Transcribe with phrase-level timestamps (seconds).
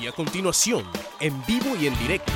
[0.00, 0.84] Y a continuación,
[1.20, 2.32] en vivo y en directo,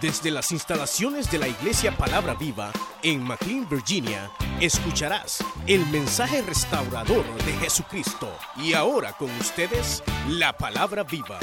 [0.00, 4.30] desde las instalaciones de la Iglesia Palabra Viva en McLean, Virginia,
[4.60, 8.32] escucharás el mensaje restaurador de Jesucristo.
[8.56, 11.40] Y ahora con ustedes, la Palabra Viva.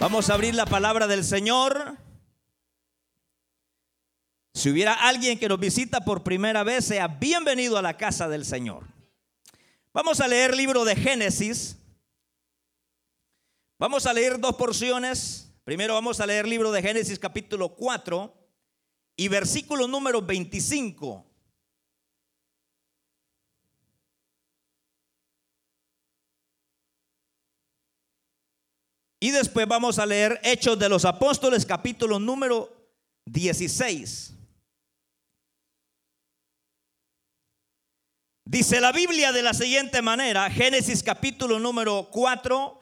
[0.00, 1.98] Vamos a abrir la palabra del Señor.
[4.54, 8.44] Si hubiera alguien que nos visita por primera vez, sea bienvenido a la casa del
[8.46, 8.84] Señor.
[9.92, 11.76] Vamos a leer el libro de Génesis.
[13.84, 15.52] Vamos a leer dos porciones.
[15.62, 18.34] Primero vamos a leer el libro de Génesis capítulo 4
[19.14, 21.22] y versículo número 25.
[29.20, 32.74] Y después vamos a leer Hechos de los Apóstoles capítulo número
[33.26, 34.32] 16.
[38.46, 42.80] Dice la Biblia de la siguiente manera, Génesis capítulo número 4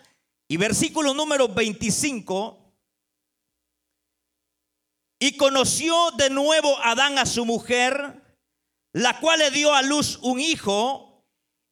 [0.53, 2.75] y versículo número 25.
[5.19, 8.23] Y conoció de nuevo Adán a su mujer,
[8.93, 11.25] la cual le dio a luz un hijo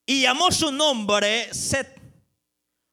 [0.07, 2.01] y llamó su nombre Set,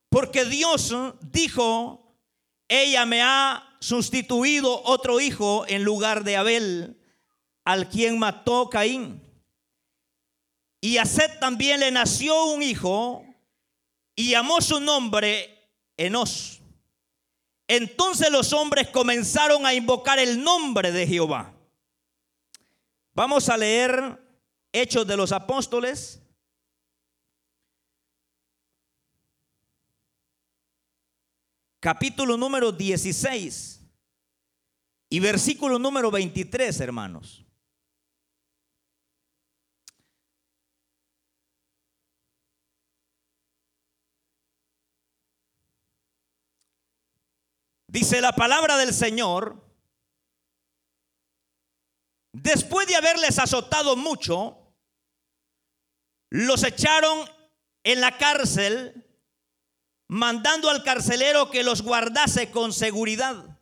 [0.09, 2.19] porque Dios dijo,
[2.67, 7.01] ella me ha sustituido otro hijo en lugar de Abel,
[7.63, 9.23] al quien mató Caín.
[10.81, 13.23] Y a Set también le nació un hijo
[14.17, 15.56] y llamó su nombre
[15.97, 16.61] Enos.
[17.67, 21.53] Entonces los hombres comenzaron a invocar el nombre de Jehová.
[23.13, 24.23] Vamos a leer
[24.71, 26.21] Hechos de los Apóstoles.
[31.79, 33.81] Capítulo número 16
[35.09, 37.46] y versículo número 23, hermanos.
[47.99, 49.59] Dice la palabra del Señor,
[52.31, 54.55] después de haberles azotado mucho,
[56.29, 57.27] los echaron
[57.83, 59.03] en la cárcel,
[60.07, 63.57] mandando al carcelero que los guardase con seguridad,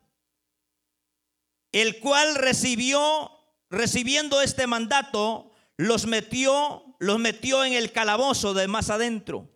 [1.71, 3.31] el cual recibió,
[3.69, 9.49] recibiendo este mandato, los metió, los metió en el calabozo de más adentro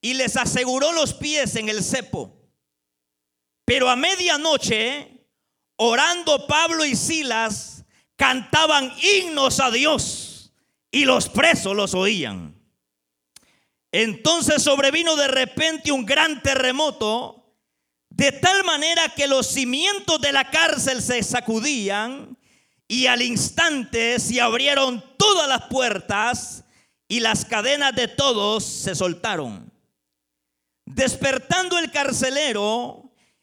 [0.00, 2.41] y les aseguró los pies en el cepo.
[3.64, 5.26] Pero a medianoche,
[5.76, 7.84] orando Pablo y Silas,
[8.16, 10.52] cantaban himnos a Dios
[10.90, 12.54] y los presos los oían.
[13.90, 17.56] Entonces sobrevino de repente un gran terremoto,
[18.08, 22.38] de tal manera que los cimientos de la cárcel se sacudían
[22.88, 26.64] y al instante se abrieron todas las puertas
[27.08, 29.72] y las cadenas de todos se soltaron.
[30.84, 33.01] Despertando el carcelero,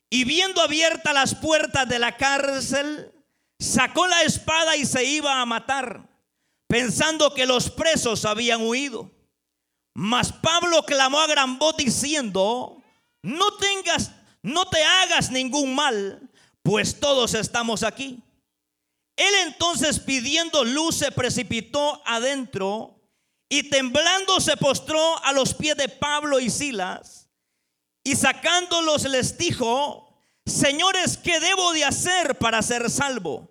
[0.09, 3.12] y viendo abiertas las puertas de la cárcel,
[3.59, 6.09] sacó la espada y se iba a matar,
[6.68, 9.12] pensando que los presos habían huido.
[9.94, 12.81] Mas Pablo clamó a gran voz diciendo,
[13.22, 14.12] no tengas,
[14.42, 16.30] no te hagas ningún mal,
[16.64, 18.24] pues todos estamos aquí.
[19.16, 22.96] Él entonces pidiendo luz se precipitó adentro
[23.50, 27.19] y temblando se postró a los pies de Pablo y Silas
[28.03, 33.49] y sacándolos les dijo, señores, ¿qué debo de hacer para ser salvo?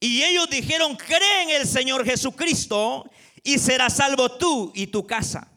[0.00, 3.10] Y ellos dijeron, cree en el Señor Jesucristo
[3.42, 5.50] y serás salvo tú y tu casa.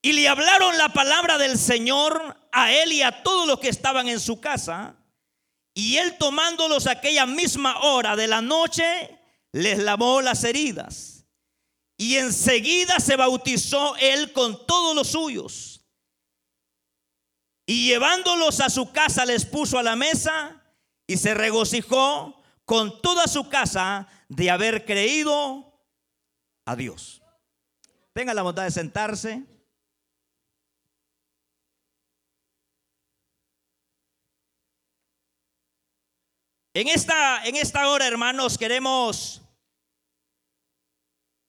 [0.00, 4.08] Y le hablaron la palabra del Señor a él y a todos los que estaban
[4.08, 4.96] en su casa.
[5.74, 9.18] Y él tomándolos aquella misma hora de la noche,
[9.52, 11.26] les lavó las heridas.
[11.96, 15.77] Y enseguida se bautizó él con todos los suyos.
[17.70, 20.64] Y llevándolos a su casa les puso a la mesa
[21.06, 25.78] y se regocijó con toda su casa de haber creído
[26.64, 27.20] a Dios.
[28.14, 29.44] Tenga la bondad de sentarse.
[36.72, 39.42] En esta, en esta hora, hermanos, queremos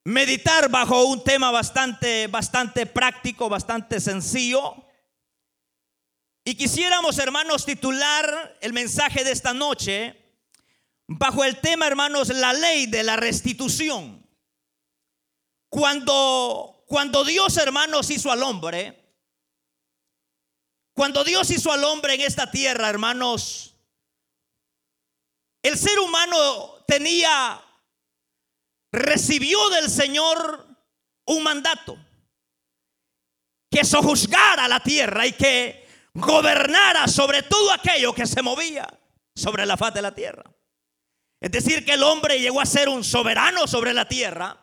[0.04, 4.89] meditar bajo un tema bastante, bastante práctico, bastante sencillo.
[6.50, 10.20] Y quisiéramos, hermanos, titular el mensaje de esta noche
[11.06, 14.28] bajo el tema, hermanos, la ley de la restitución.
[15.68, 19.00] Cuando, cuando Dios, hermanos, hizo al hombre,
[20.92, 23.76] cuando Dios hizo al hombre en esta tierra, hermanos,
[25.62, 27.62] el ser humano tenía,
[28.90, 30.66] recibió del Señor
[31.26, 31.96] un mandato,
[33.70, 35.79] que sojuzgara la tierra y que
[36.14, 38.88] gobernara sobre todo aquello que se movía
[39.34, 40.44] sobre la faz de la tierra.
[41.40, 44.58] Es decir, que el hombre llegó a ser un soberano sobre la tierra,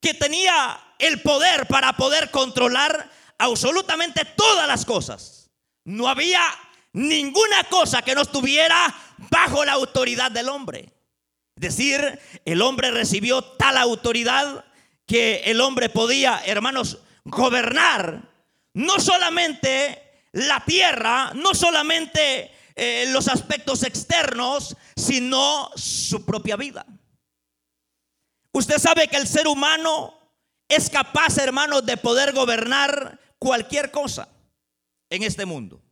[0.00, 3.08] que tenía el poder para poder controlar
[3.38, 5.50] absolutamente todas las cosas.
[5.84, 6.42] No había
[6.92, 8.94] ninguna cosa que no estuviera
[9.30, 10.92] bajo la autoridad del hombre.
[11.56, 14.64] Es decir, el hombre recibió tal autoridad
[15.06, 18.22] que el hombre podía, hermanos, gobernar
[18.74, 20.01] no solamente
[20.32, 26.86] la tierra, no solamente eh, los aspectos externos, sino su propia vida.
[28.52, 30.18] Usted sabe que el ser humano
[30.68, 34.28] es capaz, hermanos, de poder gobernar cualquier cosa
[35.10, 35.82] en este mundo.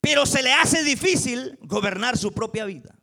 [0.00, 2.96] Pero se le hace difícil gobernar su propia vida.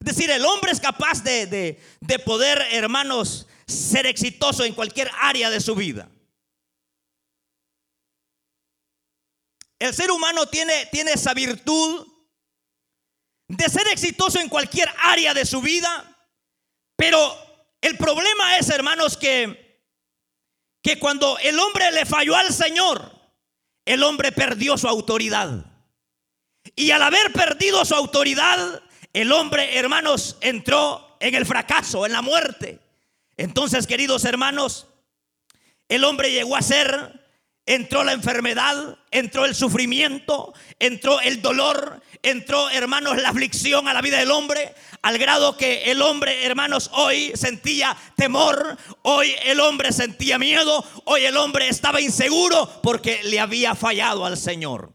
[0.00, 5.50] Es decir, el hombre es capaz de, de poder, hermanos, ser exitoso en cualquier área
[5.50, 6.08] de su vida.
[9.78, 12.06] El ser humano tiene, tiene esa virtud
[13.48, 16.16] de ser exitoso en cualquier área de su vida,
[16.96, 17.36] pero
[17.80, 19.84] el problema es, hermanos, que,
[20.82, 23.12] que cuando el hombre le falló al Señor,
[23.84, 25.64] el hombre perdió su autoridad.
[26.76, 28.82] Y al haber perdido su autoridad,
[29.12, 32.80] el hombre, hermanos, entró en el fracaso, en la muerte.
[33.36, 34.86] Entonces, queridos hermanos,
[35.88, 37.27] el hombre llegó a ser
[37.68, 44.00] entró la enfermedad, entró el sufrimiento, entró el dolor, entró, hermanos, la aflicción a la
[44.00, 49.92] vida del hombre, al grado que el hombre, hermanos, hoy sentía temor, hoy el hombre
[49.92, 54.94] sentía miedo, hoy el hombre estaba inseguro porque le había fallado al Señor.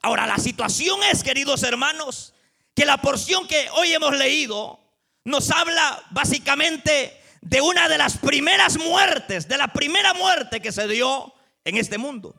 [0.00, 2.32] Ahora, la situación es, queridos hermanos,
[2.74, 4.80] que la porción que hoy hemos leído
[5.24, 10.88] nos habla básicamente de una de las primeras muertes, de la primera muerte que se
[10.88, 11.34] dio
[11.70, 12.34] en este mundo.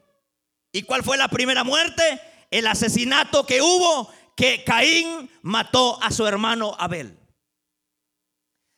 [0.72, 2.22] ¿Y cuál fue la primera muerte?
[2.52, 7.18] El asesinato que hubo, que Caín mató a su hermano Abel.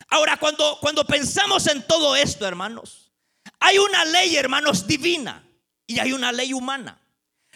[0.10, 3.12] Ahora, cuando, cuando pensamos en todo esto, hermanos,
[3.60, 5.48] hay una ley, hermanos, divina
[5.88, 7.00] y hay una ley humana.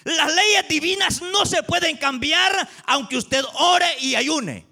[0.03, 4.65] Las leyes divinas no se pueden cambiar aunque usted ore y ayune.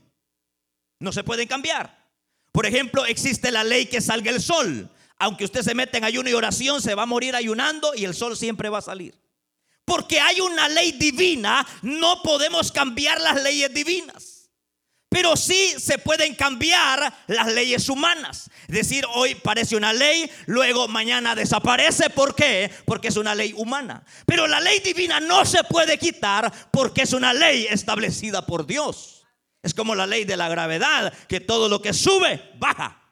[1.00, 2.06] No se pueden cambiar.
[2.52, 4.90] Por ejemplo, existe la ley que salga el sol.
[5.18, 8.14] Aunque usted se meta en ayuno y oración, se va a morir ayunando y el
[8.14, 9.20] sol siempre va a salir.
[9.86, 14.36] Porque hay una ley divina, no podemos cambiar las leyes divinas.
[15.16, 18.50] Pero sí se pueden cambiar las leyes humanas.
[18.68, 22.10] Decir, hoy parece una ley, luego mañana desaparece.
[22.10, 22.70] ¿Por qué?
[22.84, 24.04] Porque es una ley humana.
[24.26, 29.26] Pero la ley divina no se puede quitar porque es una ley establecida por Dios.
[29.64, 33.05] Es como la ley de la gravedad, que todo lo que sube, baja.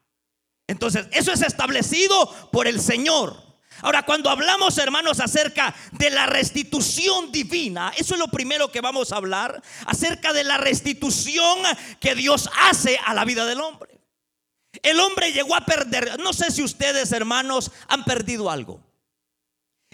[0.67, 3.41] Entonces, eso es establecido por el Señor.
[3.81, 9.11] Ahora, cuando hablamos, hermanos, acerca de la restitución divina, eso es lo primero que vamos
[9.11, 11.59] a hablar, acerca de la restitución
[11.99, 13.99] que Dios hace a la vida del hombre.
[14.81, 18.81] El hombre llegó a perder, no sé si ustedes, hermanos, han perdido algo.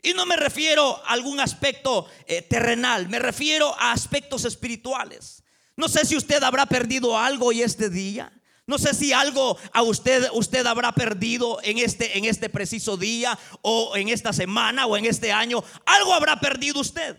[0.01, 5.43] Y no me refiero a algún aspecto eh, terrenal, me refiero a aspectos espirituales.
[5.75, 8.31] No sé si usted habrá perdido algo hoy este día.
[8.69, 13.37] No sé si algo a usted usted habrá perdido en este en este preciso día
[13.63, 17.17] o en esta semana o en este año, algo habrá perdido usted.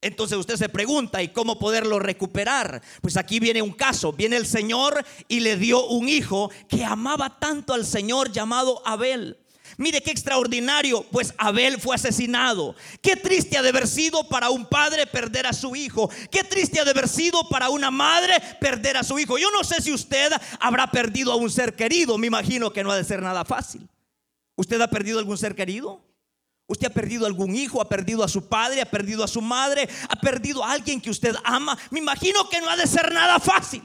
[0.00, 2.80] Entonces usted se pregunta, ¿y cómo poderlo recuperar?
[3.02, 7.38] Pues aquí viene un caso, viene el Señor y le dio un hijo que amaba
[7.38, 9.36] tanto al Señor llamado Abel.
[9.76, 12.74] Mire qué extraordinario, pues Abel fue asesinado.
[13.00, 16.10] Qué triste ha de haber sido para un padre perder a su hijo.
[16.30, 19.38] Qué triste ha de haber sido para una madre perder a su hijo.
[19.38, 22.18] Yo no sé si usted habrá perdido a un ser querido.
[22.18, 23.88] Me imagino que no ha de ser nada fácil.
[24.56, 26.04] ¿Usted ha perdido algún ser querido?
[26.66, 29.88] Usted ha perdido algún hijo, ha perdido a su padre, ha perdido a su madre,
[30.08, 31.76] ha perdido a alguien que usted ama.
[31.90, 33.82] Me imagino que no ha de ser nada fácil.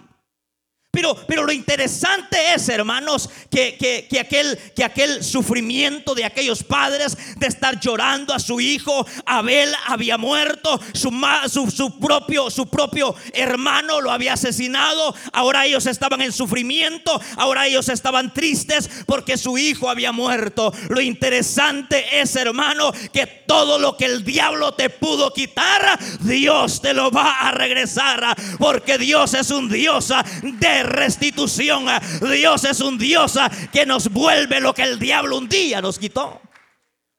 [1.28, 7.80] Pero, lo interesante es, hermanos, que, aquel, que aquel sufrimiento de aquellos padres de estar
[7.80, 11.12] llorando a su hijo, Abel había muerto, su,
[11.50, 17.68] su, su, propio, su propio hermano lo había asesinado, ahora ellos estaban en sufrimiento, ahora
[17.68, 20.74] ellos estaban tristes porque su hijo había muerto.
[20.90, 26.94] Lo interesante es, hermano, que todo lo que el diablo te pudo quitar, Dios te
[26.94, 31.86] lo va a regresar, porque Dios es un Dios de restitución.
[32.22, 33.38] Dios es un Dios
[33.72, 36.42] que nos vuelve lo que el diablo un día nos quitó.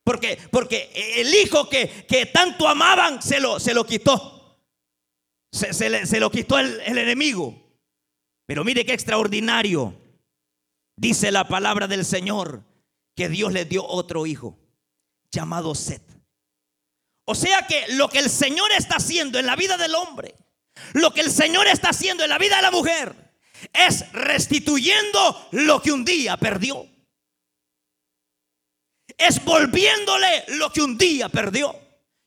[0.05, 4.63] Porque, porque el hijo que, que tanto amaban se lo, se lo quitó.
[5.51, 7.55] Se, se, lo quitó el, el enemigo.
[8.47, 9.95] Pero mire qué extraordinario.
[10.97, 12.63] Dice la palabra del Señor
[13.17, 14.59] que Dios le dio otro hijo
[15.33, 16.03] llamado Set.
[17.25, 20.37] O sea que lo que el Señor está haciendo en la vida del hombre,
[20.93, 23.26] lo que el Señor está haciendo en la vida de la mujer,
[23.73, 26.87] es restituyendo lo que un día perdió.
[29.19, 31.86] Es volviéndole lo que un día perdió.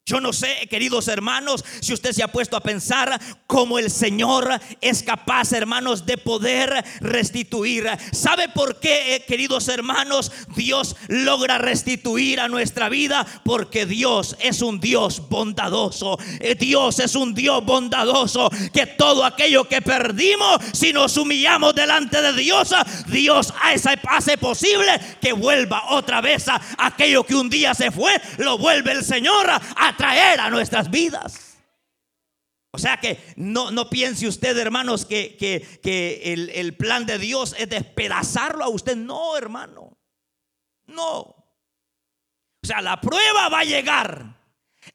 [0.09, 4.59] Yo no sé, queridos hermanos, si usted se ha puesto a pensar cómo el Señor
[4.81, 7.87] es capaz, hermanos, de poder restituir.
[8.11, 13.23] ¿Sabe por qué, eh, queridos hermanos, Dios logra restituir a nuestra vida?
[13.45, 16.17] Porque Dios es un Dios bondadoso.
[16.39, 22.19] Eh, Dios es un Dios bondadoso que todo aquello que perdimos, si nos humillamos delante
[22.19, 22.73] de Dios,
[23.05, 24.89] Dios hace, hace posible
[25.21, 29.47] que vuelva otra vez a aquello que un día se fue, lo vuelve el Señor
[29.51, 31.57] a traer a nuestras vidas.
[32.71, 37.53] O sea que no, no piense usted, hermanos, que, que, el, el plan de Dios
[37.57, 38.95] es despedazarlo a usted.
[38.95, 39.97] No, hermano.
[40.85, 41.19] No.
[41.19, 44.39] O sea, la prueba va a llegar.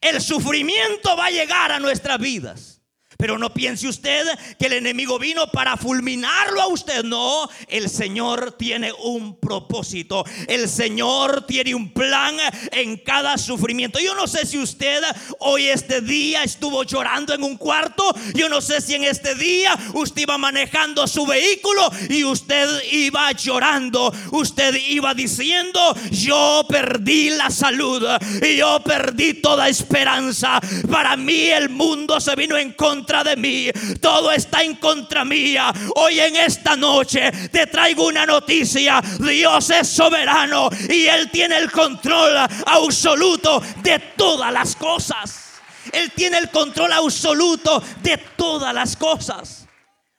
[0.01, 2.81] El sufrimiento va a llegar a nuestras vidas.
[3.17, 4.25] Pero no piense usted
[4.59, 7.03] que el enemigo vino para fulminarlo a usted.
[7.03, 10.25] No, el Señor tiene un propósito.
[10.47, 12.35] El Señor tiene un plan
[12.71, 13.99] en cada sufrimiento.
[13.99, 15.01] Yo no sé si usted
[15.39, 18.03] hoy este día estuvo llorando en un cuarto.
[18.33, 23.31] Yo no sé si en este día usted iba manejando su vehículo y usted iba
[23.31, 24.13] llorando.
[24.31, 28.03] Usted iba diciendo, yo perdí la salud
[28.41, 30.59] y yo perdí toda esperanza.
[30.89, 33.69] Para mí el mundo se vino en contra de mí,
[34.01, 35.71] todo está en contra mía.
[35.95, 39.01] Hoy en esta noche te traigo una noticia.
[39.19, 42.35] Dios es soberano y Él tiene el control
[42.65, 45.61] absoluto de todas las cosas.
[45.91, 49.65] Él tiene el control absoluto de todas las cosas.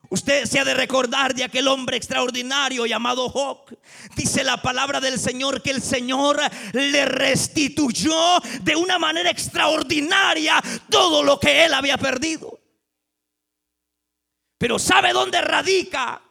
[0.08, 3.76] Usted se ha de recordar de aquel hombre extraordinario llamado Job.
[4.14, 6.40] Dice la palabra del Señor que el Señor
[6.72, 12.60] le restituyó de una manera extraordinaria todo lo que él había perdido.
[14.58, 16.22] Pero ¿sabe dónde radica?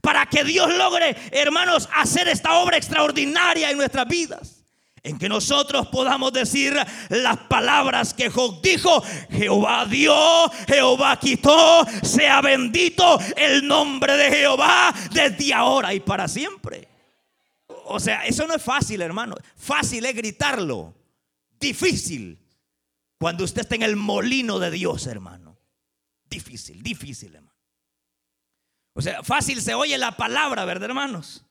[0.00, 4.64] Para que Dios logre, hermanos, hacer esta obra extraordinaria en nuestras vidas.
[5.02, 6.74] En que nosotros podamos decir
[7.10, 10.14] las palabras que Job dijo, Jehová dio,
[10.66, 16.88] Jehová quitó, sea bendito el nombre de Jehová desde ahora y para siempre.
[17.86, 19.36] O sea, eso no es fácil, hermano.
[19.56, 20.94] Fácil es gritarlo.
[21.60, 22.38] Difícil
[23.18, 25.58] cuando usted está en el molino de Dios, hermano.
[26.28, 27.43] Difícil, difícil, hermano.
[28.94, 31.44] O sea, fácil se oye la palabra, ¿verdad, hermanos?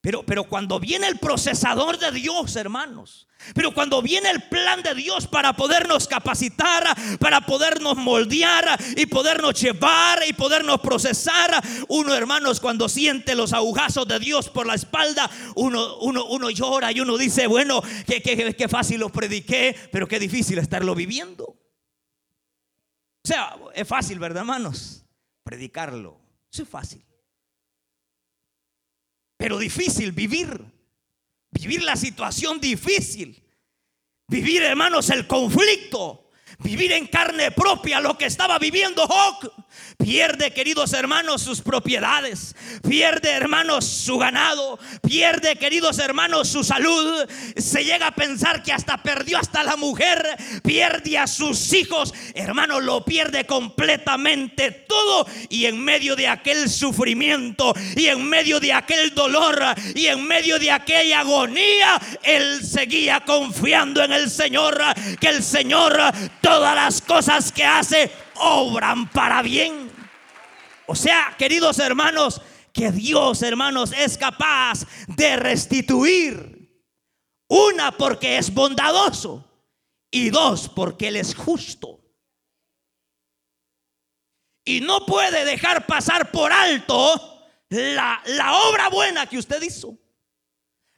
[0.00, 4.94] Pero, pero cuando viene el procesador de Dios, hermanos, pero cuando viene el plan de
[4.94, 12.60] Dios para podernos capacitar, para podernos moldear y podernos llevar y podernos procesar, uno, hermanos,
[12.60, 17.16] cuando siente los agujazos de Dios por la espalda, uno, uno, uno llora y uno
[17.16, 21.44] dice, bueno, qué, qué fácil lo prediqué, pero qué difícil estarlo viviendo.
[21.44, 25.06] O sea, es fácil, ¿verdad, hermanos?
[25.44, 26.23] Predicarlo.
[26.54, 27.04] Eso es fácil.
[29.36, 30.64] Pero difícil vivir.
[31.50, 33.42] Vivir la situación difícil.
[34.28, 36.24] Vivir, hermanos, el conflicto
[36.60, 39.63] vivir en carne propia lo que estaba viviendo Job.
[39.96, 42.54] Pierde, queridos hermanos, sus propiedades.
[42.86, 44.78] Pierde, hermanos, su ganado.
[45.02, 47.28] Pierde, queridos hermanos, su salud.
[47.56, 50.36] Se llega a pensar que hasta perdió hasta la mujer.
[50.62, 52.12] Pierde a sus hijos.
[52.34, 55.26] Hermano, lo pierde completamente todo.
[55.48, 59.62] Y en medio de aquel sufrimiento, y en medio de aquel dolor,
[59.94, 64.80] y en medio de aquella agonía, él seguía confiando en el Señor.
[65.20, 66.00] Que el Señor
[66.40, 69.90] todas las cosas que hace obran para bien.
[70.86, 72.40] O sea, queridos hermanos,
[72.72, 76.54] que Dios, hermanos, es capaz de restituir.
[77.48, 79.50] Una, porque es bondadoso.
[80.10, 82.00] Y dos, porque Él es justo.
[84.64, 89.98] Y no puede dejar pasar por alto la, la obra buena que usted hizo.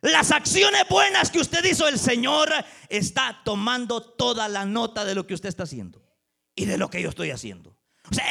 [0.02, 2.52] Las acciones buenas que usted hizo, el Señor
[2.88, 6.05] está tomando toda la nota de lo que usted está haciendo
[6.56, 7.76] y de lo que yo estoy haciendo.
[8.10, 8.24] O sea,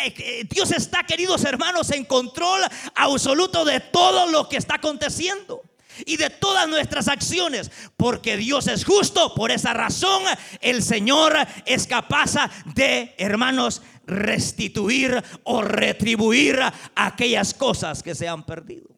[0.50, 2.62] Dios está, queridos hermanos, en control
[2.96, 5.62] absoluto de todo lo que está aconteciendo
[6.05, 9.34] y de todas nuestras acciones, porque Dios es justo.
[9.36, 10.24] Por esa razón,
[10.62, 12.36] el Señor es capaz
[12.74, 16.60] de, hermanos, restituir o retribuir
[16.96, 18.89] aquellas cosas que se han perdido.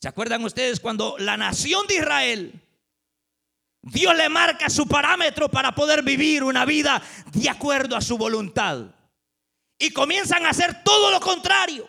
[0.00, 2.60] ¿Se acuerdan ustedes cuando la nación de Israel,
[3.82, 8.86] Dios le marca su parámetro para poder vivir una vida de acuerdo a su voluntad?
[9.78, 11.88] Y comienzan a hacer todo lo contrario.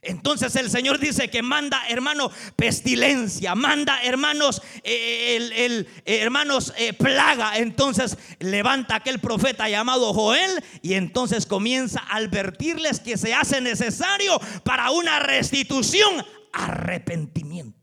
[0.00, 6.92] Entonces el Señor dice que manda, hermano, pestilencia, manda, hermanos, eh, el, eh, hermanos, eh,
[6.92, 7.58] plaga.
[7.58, 14.40] Entonces levanta aquel profeta llamado Joel y entonces comienza a advertirles que se hace necesario
[14.62, 17.77] para una restitución, arrepentimiento.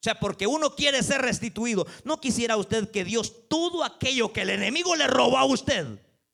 [0.00, 1.86] O sea, porque uno quiere ser restituido.
[2.04, 5.86] ¿No quisiera usted que Dios todo aquello que el enemigo le robó a usted,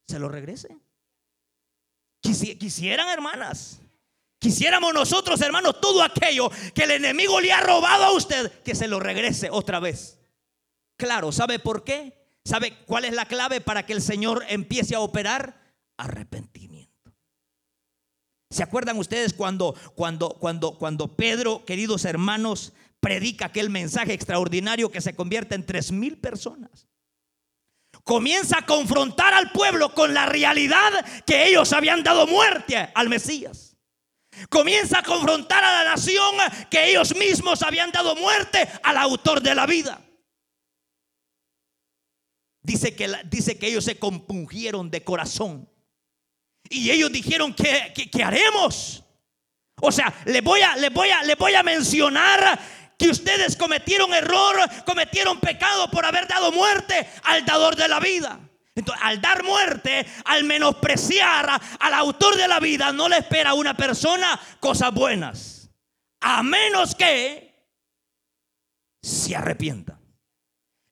[0.06, 0.76] se lo regrese?
[2.20, 3.80] Quisieran, hermanas.
[4.38, 8.86] Quisiéramos nosotros, hermanos, todo aquello que el enemigo le ha robado a usted, que se
[8.86, 10.20] lo regrese otra vez.
[10.96, 12.16] Claro, ¿sabe por qué?
[12.44, 15.60] ¿Sabe cuál es la clave para que el Señor empiece a operar?
[15.96, 17.12] Arrepentimiento.
[18.48, 22.72] ¿Se acuerdan ustedes cuando, cuando, cuando, cuando Pedro, queridos hermanos,
[23.06, 26.88] predica aquel mensaje extraordinario que se convierte en tres mil personas?
[28.02, 30.90] Comienza a confrontar al pueblo con la realidad
[31.24, 33.76] que ellos habían dado muerte al Mesías.
[34.48, 36.34] Comienza a confrontar a la nación
[36.68, 40.00] que ellos mismos habían dado muerte al autor de la vida.
[42.60, 45.70] Dice que, dice que ellos se compungieron de corazón.
[46.68, 49.04] Y ellos dijeron, ¿qué, qué, haremos?
[49.80, 52.58] O sea, les voy, a, voy a, les voy a mencionar
[52.96, 58.40] que ustedes cometieron error, cometieron pecado por haber dado muerte al dador de la vida.
[58.74, 63.54] Entonces, al dar muerte, al menospreciar al autor de la vida, no le espera a
[63.54, 65.70] una persona cosas buenas.
[66.20, 67.46] A menos que
[69.02, 69.98] se arrepienta.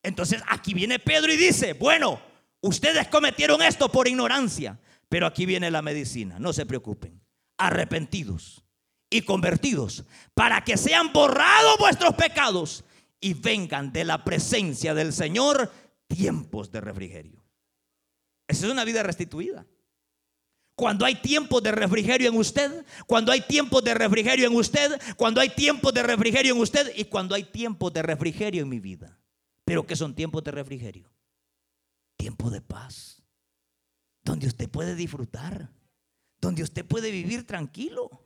[0.02, 2.20] Entonces aquí viene Pedro y dice, bueno,
[2.60, 7.22] ustedes cometieron esto por ignorancia, pero aquí viene la medicina, no se preocupen.
[7.56, 8.63] Arrepentidos
[9.14, 10.02] y convertidos
[10.34, 12.82] para que sean borrados vuestros pecados
[13.20, 15.70] y vengan de la presencia del Señor
[16.08, 17.44] tiempos de refrigerio.
[18.48, 19.64] Esa es una vida restituida.
[20.74, 25.40] Cuando hay tiempo de refrigerio en usted, cuando hay tiempo de refrigerio en usted, cuando
[25.40, 29.16] hay tiempo de refrigerio en usted y cuando hay tiempo de refrigerio en mi vida.
[29.64, 31.08] Pero ¿qué son tiempos de refrigerio?
[32.16, 33.22] Tiempo de paz.
[34.24, 35.70] Donde usted puede disfrutar.
[36.40, 38.23] Donde usted puede vivir tranquilo.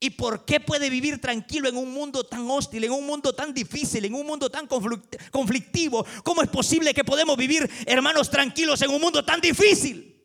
[0.00, 3.52] ¿Y por qué puede vivir tranquilo en un mundo tan hostil, en un mundo tan
[3.52, 6.06] difícil, en un mundo tan conflictivo?
[6.22, 10.24] ¿Cómo es posible que podemos vivir, hermanos, tranquilos en un mundo tan difícil?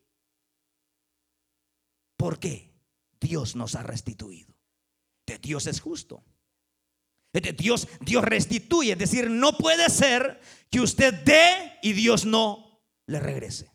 [2.16, 2.72] ¿Por qué?
[3.20, 4.54] Dios nos ha restituido.
[5.26, 6.24] De Dios es justo.
[7.34, 8.92] Dios, Dios restituye.
[8.92, 13.72] Es decir, no puede ser que usted dé y Dios no le regrese.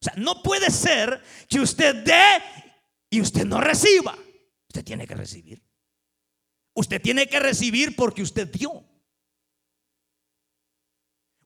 [0.00, 2.42] O sea, no puede ser que usted dé
[3.10, 4.16] y usted no reciba.
[4.74, 5.62] Usted tiene que recibir.
[6.74, 8.84] Usted tiene que recibir porque usted dio.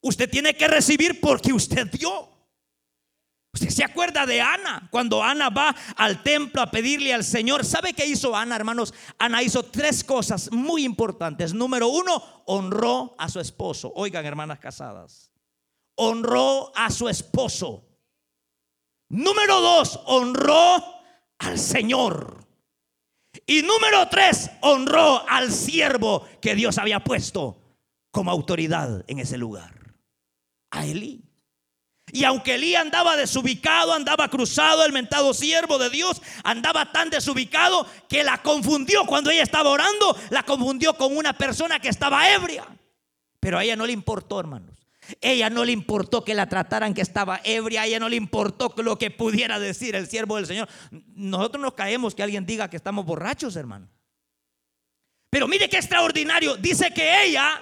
[0.00, 2.30] Usted tiene que recibir porque usted dio.
[3.52, 7.66] Usted se acuerda de Ana, cuando Ana va al templo a pedirle al Señor.
[7.66, 8.94] ¿Sabe qué hizo Ana, hermanos?
[9.18, 11.52] Ana hizo tres cosas muy importantes.
[11.52, 13.92] Número uno, honró a su esposo.
[13.94, 15.30] Oigan, hermanas casadas.
[15.96, 17.84] Honró a su esposo.
[19.10, 20.82] Número dos, honró
[21.40, 22.37] al Señor.
[23.48, 27.58] Y número tres, honró al siervo que Dios había puesto
[28.10, 29.72] como autoridad en ese lugar,
[30.70, 31.22] a Elí.
[32.12, 37.86] Y aunque Elí andaba desubicado, andaba cruzado, el mentado siervo de Dios, andaba tan desubicado
[38.06, 42.66] que la confundió cuando ella estaba orando, la confundió con una persona que estaba ebria.
[43.40, 44.77] Pero a ella no le importó, hermanos.
[45.20, 48.98] Ella no le importó que la trataran que estaba ebria, ella no le importó lo
[48.98, 50.68] que pudiera decir el siervo del Señor.
[51.14, 53.88] Nosotros nos caemos que alguien diga que estamos borrachos, hermano.
[55.30, 56.56] Pero mire qué extraordinario.
[56.56, 57.60] Dice que ella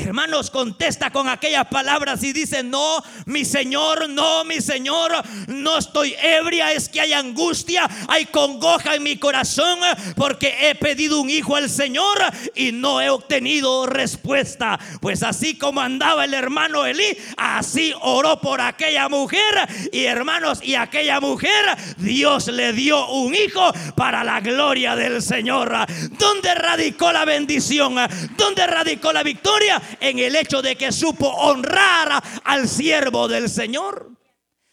[0.00, 5.12] Hermanos, contesta con aquellas palabras y dice, no, mi Señor, no, mi Señor,
[5.48, 9.80] no estoy ebria, es que hay angustia, hay congoja en mi corazón,
[10.16, 12.18] porque he pedido un hijo al Señor
[12.54, 14.78] y no he obtenido respuesta.
[15.00, 20.76] Pues así como andaba el hermano Elí, así oró por aquella mujer y hermanos, y
[20.76, 25.76] aquella mujer, Dios le dio un hijo para la gloria del Señor.
[26.18, 27.96] ¿Dónde radicó la bendición?
[28.36, 29.82] ¿Dónde radicó la victoria?
[30.00, 34.10] En el hecho de que supo honrar al siervo del Señor.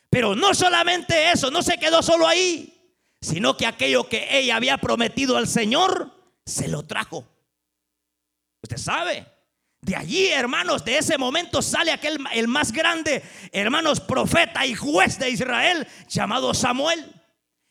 [0.10, 2.73] Pero no solamente eso, no se quedó solo ahí,
[3.19, 6.12] sino que aquello que ella había prometido al Señor,
[6.45, 7.28] se lo trajo.
[8.62, 9.25] Usted sabe,
[9.82, 15.19] de allí, hermanos, de ese momento sale aquel el más grande, hermanos, profeta y juez
[15.19, 17.13] de Israel, llamado Samuel.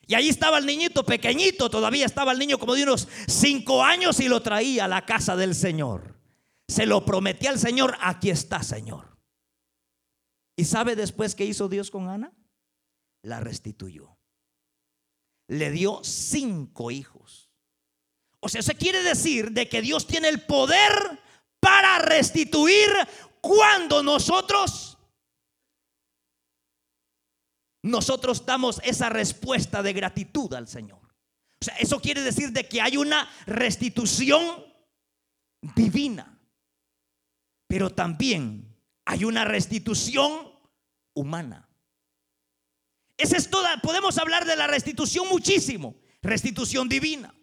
[0.06, 4.20] Y allí estaba el niñito pequeñito, todavía estaba el niño como de unos cinco años
[4.20, 6.13] y lo traía a la casa del Señor.
[6.74, 9.16] Se lo prometí al Señor, aquí está, Señor.
[10.56, 12.32] ¿Y sabe después qué hizo Dios con Ana?
[13.22, 14.18] La restituyó.
[15.46, 17.48] le dio cinco hijos.
[18.40, 21.22] O sea, eso quiere decir de que Dios tiene el poder
[21.60, 22.90] para restituir
[23.40, 24.98] cuando nosotros
[27.82, 31.02] nosotros damos esa respuesta de gratitud al Señor.
[31.60, 34.64] O sea, eso quiere decir de que hay una restitución
[35.76, 36.33] divina,
[37.74, 38.72] pero también
[39.04, 40.48] hay una restitución
[41.12, 41.68] humana.
[43.16, 47.34] Esa es toda, podemos hablar de la restitución muchísimo, restitución divina,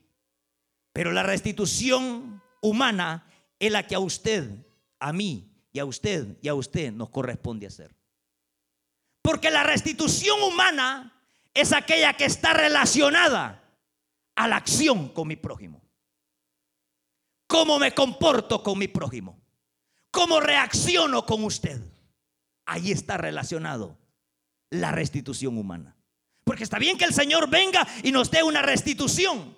[0.93, 3.27] pero la restitución humana
[3.59, 4.65] es la que a usted,
[5.01, 7.93] a mí y a usted y a usted nos corresponde hacer.
[9.21, 13.69] Porque la restitución humana es aquella que está relacionada
[14.37, 15.83] a la acción con mi prójimo.
[17.47, 19.40] ¿Cómo me comporto con mi prójimo?
[20.11, 21.81] ¿Cómo reacciono con usted?
[22.65, 23.97] Ahí está relacionado
[24.69, 25.95] la restitución humana.
[26.43, 29.55] Porque está bien que el Señor venga y nos dé una restitución.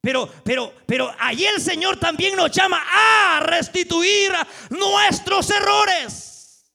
[0.00, 4.32] Pero, pero, pero ahí el Señor también nos llama a restituir
[4.70, 6.72] nuestros errores.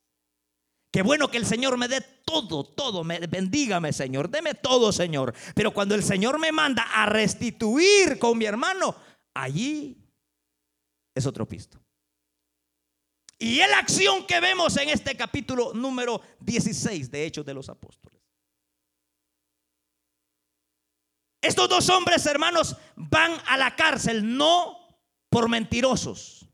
[0.91, 3.05] Qué bueno que el Señor me dé todo, todo.
[3.05, 4.29] Me, bendígame, Señor.
[4.29, 5.33] Deme todo, Señor.
[5.55, 8.95] Pero cuando el Señor me manda a restituir con mi hermano,
[9.33, 9.97] allí
[11.15, 11.80] es otro pisto.
[13.41, 17.69] Y es la acción que vemos en este capítulo número 16 de Hechos de los
[17.69, 18.21] Apóstoles.
[21.41, 24.77] Estos dos hombres, hermanos, van a la cárcel no
[25.27, 26.47] por mentirosos,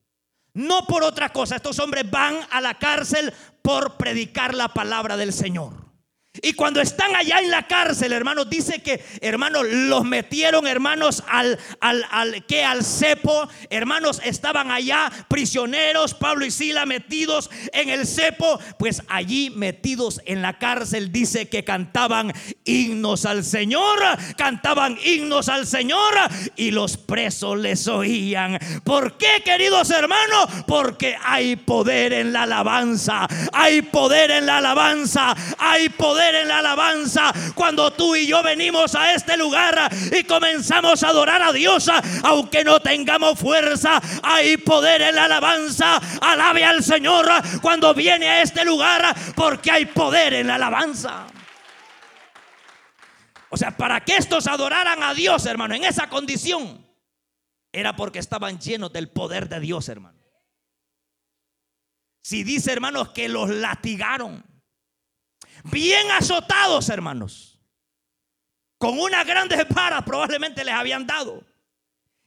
[0.54, 1.58] no por otra cosa.
[1.58, 5.87] Estos hombres van a la cárcel por predicar la palabra del Señor.
[6.42, 11.58] Y cuando están allá en la cárcel, hermanos, dice que, hermanos, los metieron, hermanos, al,
[11.80, 13.48] al, al, que al cepo.
[13.70, 18.60] Hermanos, estaban allá prisioneros, Pablo y Sila metidos en el cepo.
[18.78, 22.34] Pues allí metidos en la cárcel, dice que cantaban
[22.66, 24.00] himnos al Señor,
[24.38, 26.14] cantaban himnos al Señor
[26.56, 28.60] y los presos les oían.
[28.84, 30.48] ¿Por qué, queridos hermanos?
[30.68, 36.60] Porque hay poder en la alabanza, hay poder en la alabanza, hay poder en la
[36.60, 41.90] alabanza cuando tú y yo venimos a este lugar y comenzamos a adorar a Dios,
[42.24, 46.00] aunque no tengamos fuerza, hay poder en la alabanza.
[46.22, 47.28] Alabe al Señor
[47.62, 51.28] cuando viene a este lugar porque hay poder en la alabanza.
[53.50, 56.86] O sea, para que estos adoraran a Dios, hermano, en esa condición,
[57.72, 60.18] era porque estaban llenos del poder de Dios, hermano.
[62.22, 64.44] Si dice, hermanos, que los latigaron
[65.72, 67.60] bien azotados, hermanos.
[68.78, 71.44] Con una grande vara probablemente les habían dado.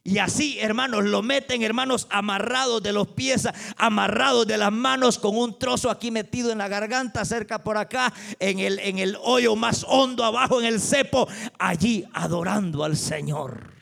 [0.02, 5.36] Y así, hermanos, lo meten, hermanos, amarrados de los pies, amarrados de las manos, con
[5.36, 9.54] un trozo aquí metido en la garganta, cerca por acá, en el, en el hoyo
[9.56, 13.74] más hondo, abajo en el cepo, allí adorando al Señor.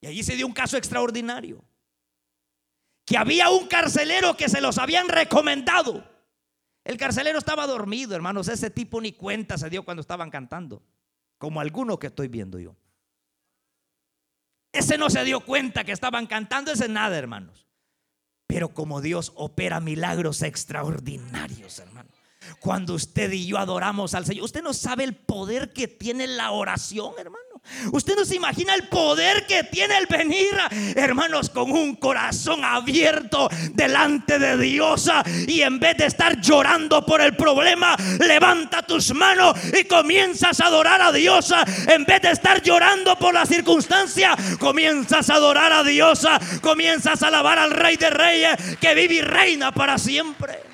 [0.00, 1.64] Y allí se dio un caso extraordinario.
[3.04, 6.04] Que había un carcelero que se los habían recomendado.
[6.84, 8.48] El carcelero estaba dormido, hermanos.
[8.48, 10.82] Ese tipo ni cuenta se dio cuando estaban cantando.
[11.38, 12.76] Como algunos que estoy viendo yo.
[14.72, 17.66] Ese no se dio cuenta que estaban cantando, ese nada, hermanos.
[18.46, 22.13] Pero como Dios opera milagros extraordinarios, hermanos.
[22.60, 26.50] Cuando usted y yo adoramos al Señor, usted no sabe el poder que tiene la
[26.50, 27.44] oración, hermano.
[27.92, 30.50] Usted no se imagina el poder que tiene el venir,
[30.96, 35.10] hermanos, con un corazón abierto delante de Dios.
[35.46, 40.66] Y en vez de estar llorando por el problema, levanta tus manos y comienzas a
[40.66, 41.52] adorar a Dios.
[41.88, 46.26] En vez de estar llorando por la circunstancia, comienzas a adorar a Dios.
[46.60, 50.73] Comienzas a alabar al Rey de Reyes que vive y reina para siempre.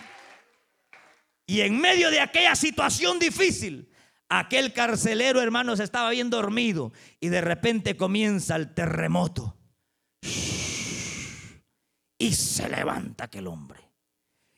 [1.50, 3.90] Y en medio de aquella situación difícil,
[4.32, 9.56] Aquel carcelero, hermanos, estaba bien dormido y de repente comienza el terremoto.
[12.16, 13.80] Y se levanta aquel hombre.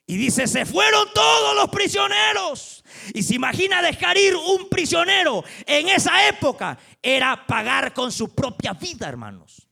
[0.07, 2.85] Y dice, se fueron todos los prisioneros.
[3.15, 6.79] Y se imagina dejar ir un prisionero en esa época.
[7.01, 9.67] Era pagar con su propia vida, hermanos.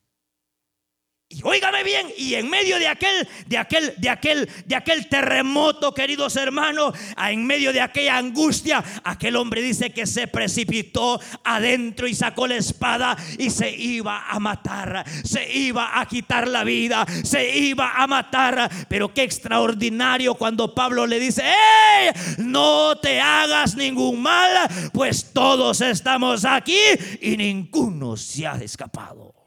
[1.31, 5.93] Y óigame bien, y en medio de aquel, de aquel, de aquel, de aquel terremoto,
[5.93, 12.15] queridos hermanos, en medio de aquella angustia, aquel hombre dice que se precipitó adentro y
[12.15, 17.57] sacó la espada y se iba a matar, se iba a quitar la vida, se
[17.57, 18.69] iba a matar.
[18.89, 22.11] Pero qué extraordinario cuando Pablo le dice, ¡Ey!
[22.39, 26.81] No te hagas ningún mal, pues todos estamos aquí
[27.21, 29.40] y ninguno se ha escapado.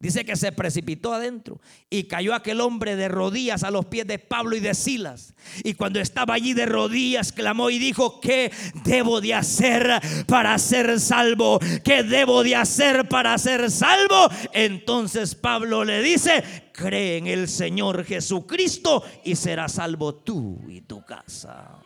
[0.00, 1.60] Dice que se precipitó adentro
[1.90, 5.34] y cayó aquel hombre de rodillas a los pies de Pablo y de Silas.
[5.62, 8.50] Y cuando estaba allí de rodillas, clamó y dijo, ¿qué
[8.82, 11.60] debo de hacer para ser salvo?
[11.84, 14.30] ¿Qué debo de hacer para ser salvo?
[14.54, 21.04] Entonces Pablo le dice, cree en el Señor Jesucristo y serás salvo tú y tu
[21.04, 21.78] casa.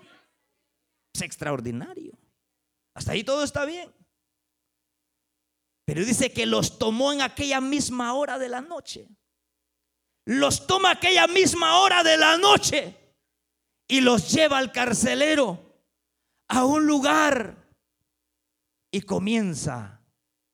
[1.12, 2.12] Es extraordinario.
[2.94, 3.90] Hasta ahí todo está bien.
[5.84, 9.08] Pero dice que los tomó en aquella misma hora de la noche.
[10.24, 12.96] Los toma aquella misma hora de la noche
[13.86, 15.82] y los lleva al carcelero
[16.48, 17.68] a un lugar
[18.90, 20.02] y comienza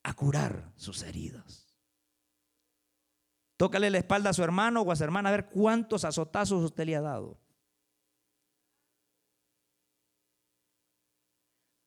[0.03, 1.77] a curar sus heridas.
[3.57, 6.87] Tócale la espalda a su hermano o a su hermana a ver cuántos azotazos usted
[6.87, 7.39] le ha dado.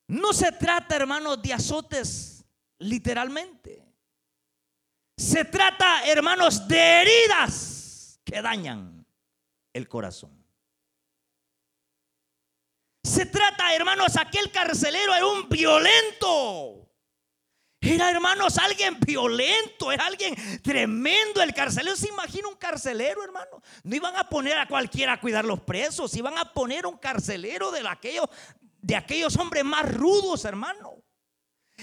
[0.08, 2.33] No se trata, hermanos, de azotes
[2.84, 3.84] literalmente.
[5.18, 9.06] Se trata, hermanos, de heridas que dañan
[9.74, 10.44] el corazón.
[13.04, 16.90] Se trata, hermanos, aquel carcelero era un violento.
[17.82, 21.42] Era, hermanos, alguien violento, era alguien tremendo.
[21.42, 23.62] El carcelero, se imagina un carcelero, hermano.
[23.84, 27.72] No iban a poner a cualquiera a cuidar los presos, iban a poner un carcelero
[27.72, 28.28] de aquellos,
[28.82, 31.03] de aquellos hombres más rudos, hermano.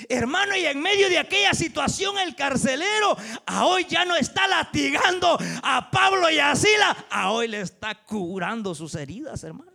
[0.08, 5.38] Hermano, y en medio de aquella situación el carcelero a hoy ya no está latigando
[5.62, 9.69] a Pablo y a Sila, a hoy le está curando sus heridas, hermano.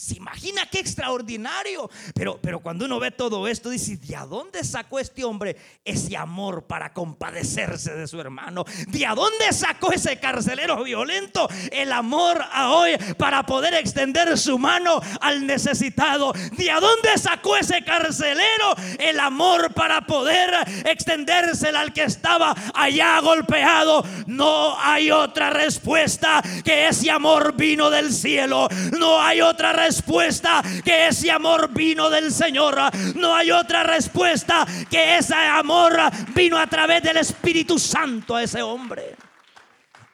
[0.00, 1.90] Se imagina qué extraordinario.
[2.14, 6.66] Pero, pero cuando uno ve todo esto, dice, ¿de dónde sacó este hombre ese amor
[6.66, 8.64] para compadecerse de su hermano?
[8.88, 15.46] ¿De dónde sacó ese carcelero violento el amor hoy para poder extender su mano al
[15.46, 16.32] necesitado?
[16.32, 20.50] ¿De dónde sacó ese carcelero el amor para poder
[20.86, 24.02] extendérsela al que estaba allá golpeado?
[24.26, 28.66] No hay otra respuesta que ese amor vino del cielo.
[28.98, 32.78] No hay otra respuesta respuesta que ese amor vino del Señor.
[33.16, 35.98] No hay otra respuesta que ese amor
[36.32, 39.16] vino a través del Espíritu Santo a ese hombre.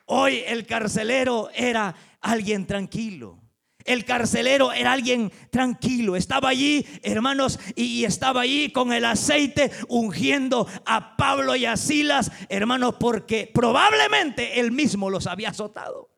[0.06, 3.38] Hoy el carcelero era alguien tranquilo.
[3.84, 6.16] El carcelero era alguien tranquilo.
[6.16, 12.32] Estaba allí, hermanos, y estaba allí con el aceite ungiendo a Pablo y a Silas,
[12.48, 16.08] hermanos, porque probablemente él mismo los había azotado.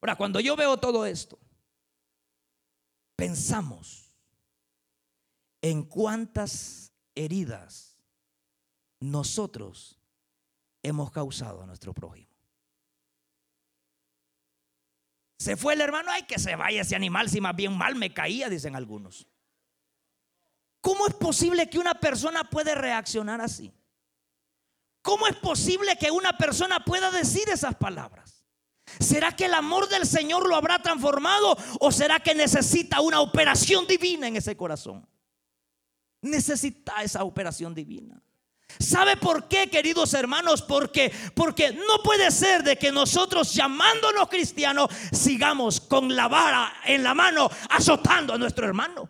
[0.00, 1.38] Ahora, cuando yo veo todo esto,
[3.16, 4.14] pensamos
[5.62, 7.98] en cuántas heridas
[9.00, 10.00] nosotros
[10.82, 12.34] hemos causado a nuestro prójimo.
[15.38, 18.14] Se fue el hermano, ay que se vaya ese animal, si más bien mal me
[18.14, 19.26] caía, dicen algunos.
[20.80, 23.72] ¿Cómo es posible que una persona puede reaccionar así?
[25.02, 28.33] ¿Cómo es posible que una persona pueda decir esas palabras?
[29.00, 33.86] ¿Será que el amor del Señor lo habrá transformado o será que necesita una operación
[33.86, 35.06] divina en ese corazón?
[36.22, 38.20] Necesita esa operación divina.
[38.78, 40.62] ¿Sabe por qué, queridos hermanos?
[40.62, 47.02] Porque porque no puede ser de que nosotros llamándonos cristianos sigamos con la vara en
[47.02, 49.08] la mano azotando a nuestro hermano.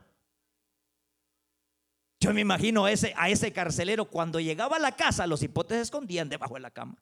[2.21, 5.77] Yo me imagino a ese, a ese carcelero cuando llegaba a la casa, los hipotes
[5.77, 6.97] se escondían debajo de la cama.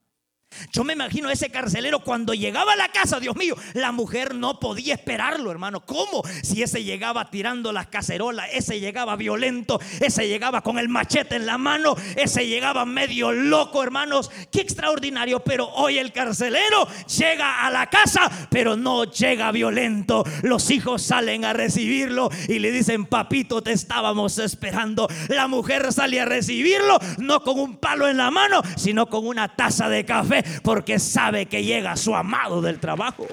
[0.72, 4.58] Yo me imagino ese carcelero cuando llegaba a la casa, Dios mío, la mujer no
[4.60, 5.84] podía esperarlo, hermano.
[5.84, 6.22] ¿Cómo?
[6.42, 11.46] Si ese llegaba tirando las cacerolas, ese llegaba violento, ese llegaba con el machete en
[11.46, 14.30] la mano, ese llegaba medio loco, hermanos.
[14.50, 15.40] Qué extraordinario.
[15.40, 16.86] Pero hoy el carcelero
[17.18, 20.24] llega a la casa, pero no llega violento.
[20.42, 25.08] Los hijos salen a recibirlo y le dicen, papito, te estábamos esperando.
[25.28, 29.54] La mujer sale a recibirlo, no con un palo en la mano, sino con una
[29.56, 33.26] taza de café porque sabe que llega su amado del trabajo.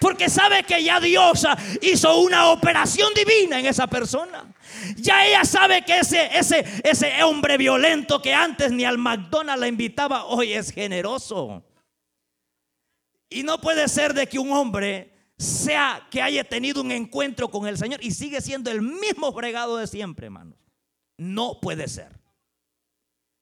[0.00, 1.46] Porque sabe que ya Dios
[1.82, 4.44] hizo una operación divina en esa persona.
[4.96, 9.68] Ya ella sabe que ese, ese, ese hombre violento que antes ni al McDonald's la
[9.68, 11.64] invitaba, hoy es generoso.
[13.28, 17.66] Y no puede ser de que un hombre sea que haya tenido un encuentro con
[17.66, 20.58] el Señor y sigue siendo el mismo fregado de siempre, hermanos.
[21.16, 22.20] No puede ser.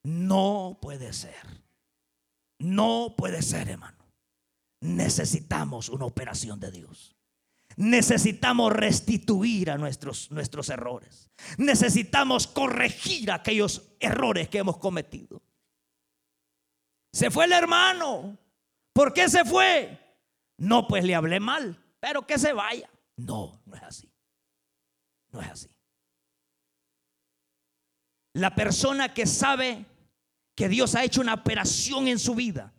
[0.02, 1.55] No puede ser.
[2.58, 3.96] No puede ser, hermano.
[4.80, 7.16] Necesitamos una operación de Dios.
[7.76, 11.30] Necesitamos restituir a nuestros, nuestros errores.
[11.58, 15.42] Necesitamos corregir aquellos errores que hemos cometido.
[17.12, 18.38] Se fue el hermano.
[18.92, 19.98] ¿Por qué se fue?
[20.58, 22.88] No, pues le hablé mal, pero que se vaya.
[23.16, 24.10] No, no es así.
[25.32, 25.68] No es así.
[28.32, 29.84] La persona que sabe
[30.56, 32.72] que Dios ha hecho una operación en su vida,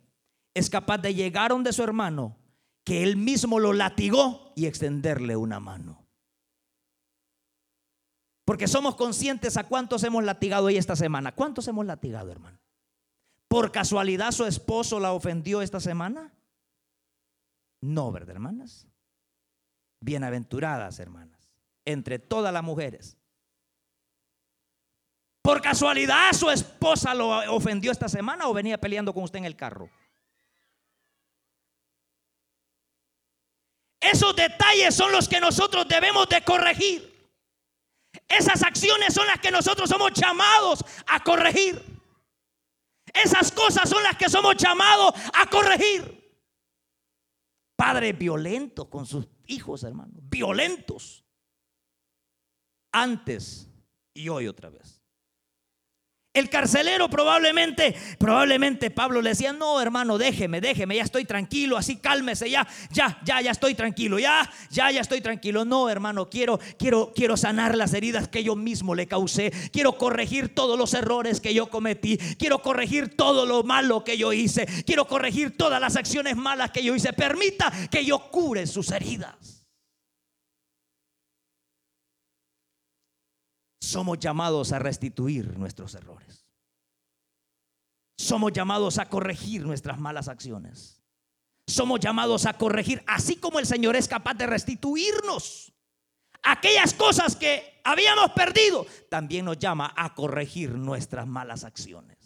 [0.52, 2.36] es capaz de llegar donde su hermano,
[2.84, 6.04] que él mismo lo latigó y extenderle una mano.
[8.44, 11.34] Porque somos conscientes a cuántos hemos latigado hoy esta semana.
[11.34, 12.58] ¿Cuántos hemos latigado, hermano?
[13.46, 16.32] ¿Por casualidad su esposo la ofendió esta semana?
[17.82, 18.88] No, ¿verdad, hermanas?
[20.00, 21.50] Bienaventuradas, hermanas,
[21.84, 23.17] entre todas las mujeres.
[25.42, 29.56] ¿Por casualidad su esposa lo ofendió esta semana o venía peleando con usted en el
[29.56, 29.88] carro?
[34.00, 37.18] Esos detalles son los que nosotros debemos de corregir.
[38.28, 41.82] Esas acciones son las que nosotros somos llamados a corregir.
[43.12, 46.18] Esas cosas son las que somos llamados a corregir.
[47.76, 50.20] Padres violentos con sus hijos, hermanos.
[50.22, 51.24] Violentos.
[52.92, 53.68] Antes
[54.14, 54.97] y hoy otra vez.
[56.38, 61.96] El carcelero probablemente, probablemente Pablo le decía, no hermano, déjeme, déjeme, ya estoy tranquilo, así
[61.96, 65.64] cálmese, ya, ya, ya, ya estoy tranquilo, ya, ya, ya estoy tranquilo.
[65.64, 70.54] No hermano, quiero, quiero, quiero sanar las heridas que yo mismo le causé, quiero corregir
[70.54, 75.06] todos los errores que yo cometí, quiero corregir todo lo malo que yo hice, quiero
[75.06, 77.12] corregir todas las acciones malas que yo hice.
[77.12, 79.57] Permita que yo cure sus heridas.
[83.88, 86.46] Somos llamados a restituir nuestros errores.
[88.18, 91.02] Somos llamados a corregir nuestras malas acciones.
[91.66, 95.72] Somos llamados a corregir, así como el Señor es capaz de restituirnos
[96.42, 102.16] aquellas cosas que habíamos perdido, también nos llama a corregir nuestras malas acciones.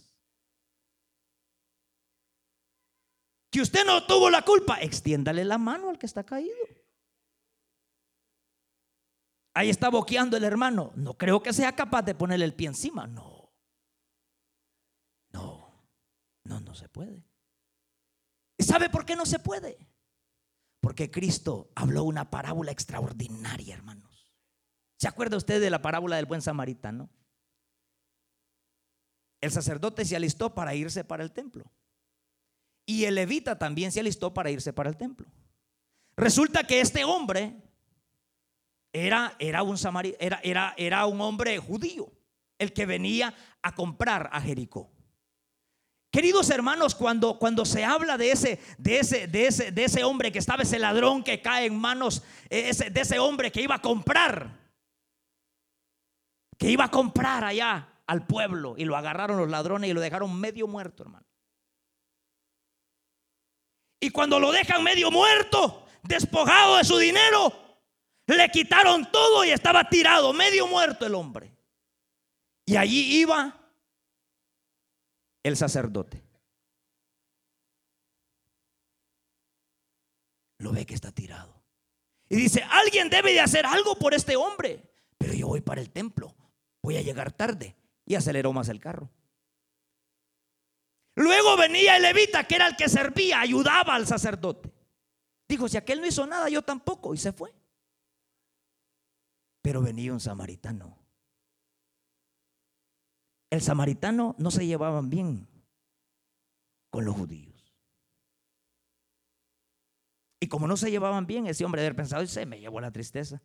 [3.51, 6.57] Que usted no tuvo la culpa, extiéndale la mano al que está caído.
[9.55, 10.93] Ahí está boqueando el hermano.
[10.95, 13.07] No creo que sea capaz de ponerle el pie encima.
[13.07, 13.53] No.
[15.33, 15.89] No.
[16.45, 17.25] No, no se puede.
[18.59, 19.79] ¿Y sabe por qué no se puede?
[20.81, 24.33] Porque Cristo habló una parábola extraordinaria, hermanos.
[24.99, 27.11] ¿Se acuerda usted de la parábola del buen samaritano?
[29.41, 31.73] El sacerdote se alistó para irse para el templo.
[32.87, 35.31] Y el levita también se alistó para irse para el templo.
[36.17, 37.62] Resulta que este hombre
[38.93, 39.77] era, era, un
[40.19, 42.13] era, era, era un hombre judío,
[42.59, 44.91] el que venía a comprar a Jericó.
[46.13, 50.31] Queridos hermanos, cuando, cuando se habla de ese, de, ese, de, ese, de ese hombre
[50.31, 53.81] que estaba, ese ladrón que cae en manos ese, de ese hombre que iba a
[53.81, 54.61] comprar,
[56.59, 60.39] que iba a comprar allá al pueblo y lo agarraron los ladrones y lo dejaron
[60.39, 61.27] medio muerto, hermano.
[63.99, 67.72] Y cuando lo dejan medio muerto, despojado de su dinero,
[68.27, 71.55] le quitaron todo y estaba tirado, medio muerto el hombre.
[72.65, 73.59] Y allí iba
[75.43, 76.23] el sacerdote.
[80.59, 81.63] Lo ve que está tirado.
[82.29, 84.89] Y dice, alguien debe de hacer algo por este hombre.
[85.19, 86.35] Pero yo voy para el templo.
[86.81, 87.77] Voy a llegar tarde.
[88.07, 89.11] Y aceleró más el carro.
[91.15, 94.73] Luego venía el levita, que era el que servía, ayudaba al sacerdote.
[95.47, 97.13] Dijo, si aquel no hizo nada, yo tampoco.
[97.13, 97.53] Y se fue.
[99.63, 100.99] Pero venía un samaritano.
[103.51, 105.49] El samaritano no se llevaban bien
[106.91, 107.53] con los judíos.
[110.41, 112.91] Y como no se llevaban bien, ese hombre haber pensado, y se me llevó la
[112.91, 113.41] tristeza.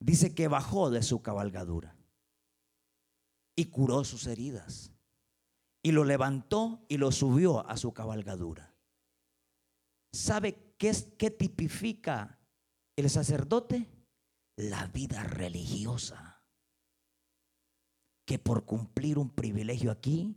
[0.00, 1.96] Dice que bajó de su cabalgadura
[3.56, 4.92] y curó sus heridas.
[5.82, 8.74] Y lo levantó y lo subió a su cabalgadura.
[10.12, 12.38] ¿Sabe qué, es, qué tipifica
[12.96, 13.88] el sacerdote?
[14.58, 16.42] La vida religiosa.
[18.26, 20.36] Que por cumplir un privilegio aquí,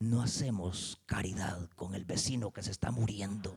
[0.00, 3.56] no hacemos caridad con el vecino que se está muriendo.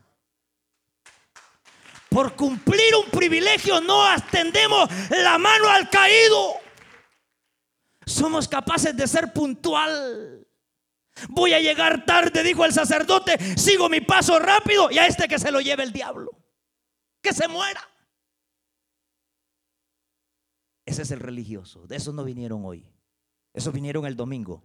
[2.09, 6.55] Por cumplir un privilegio no extendemos la mano al caído.
[8.05, 10.45] Somos capaces de ser puntual.
[11.29, 13.57] Voy a llegar tarde, dijo el sacerdote.
[13.57, 16.31] Sigo mi paso rápido y a este que se lo lleve el diablo.
[17.21, 17.92] Que se muera.
[20.85, 21.87] Ese es el religioso.
[21.87, 22.85] De esos no vinieron hoy.
[23.53, 24.63] Esos vinieron el domingo.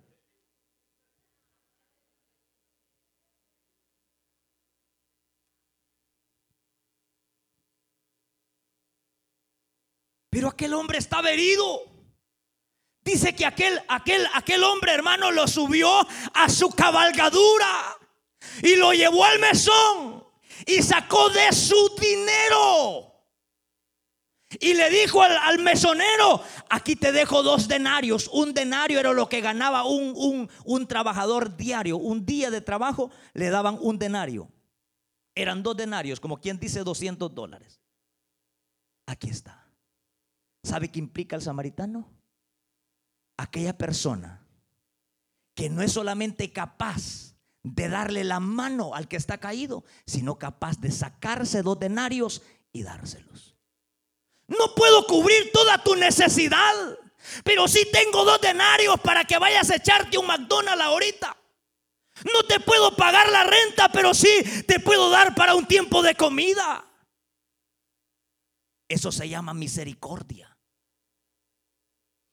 [10.31, 11.83] Pero aquel hombre estaba herido.
[13.03, 17.99] Dice que aquel, aquel, aquel hombre, hermano, lo subió a su cabalgadura
[18.63, 20.25] y lo llevó al mesón
[20.67, 23.08] y sacó de su dinero
[24.61, 28.29] Y le dijo al, mesonero, aquí te dejo dos denarios.
[28.33, 31.99] Un denario era lo que ganaba un, un, un trabajador diario.
[31.99, 34.49] Un día de trabajo le daban un denario.
[35.35, 37.81] Eran dos denarios, como quien dice 200 dólares.
[39.07, 39.67] Aquí está.
[40.63, 42.11] ¿Sabe qué implica el samaritano?
[43.37, 44.47] Aquella persona
[45.55, 50.79] que no es solamente capaz de darle la mano al que está caído, sino capaz
[50.81, 52.43] de sacarse dos denarios
[52.73, 53.48] y dárselos.
[54.49, 56.99] No puedo cubrir toda tu necesidad,
[57.45, 61.37] pero sí tengo dos denarios para que vayas a echarte un McDonald's ahorita.
[62.33, 64.29] No te puedo pagar la renta, pero sí
[64.67, 66.85] te puedo dar para un tiempo de comida.
[68.89, 70.57] Eso se llama misericordia.